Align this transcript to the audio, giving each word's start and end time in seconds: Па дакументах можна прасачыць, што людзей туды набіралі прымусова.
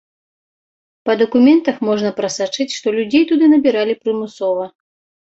Па 1.09 1.13
дакументах 1.21 1.75
можна 1.89 2.09
прасачыць, 2.19 2.67
што 2.77 2.87
людзей 2.95 3.23
туды 3.33 3.45
набіралі 3.53 3.93
прымусова. 4.07 4.65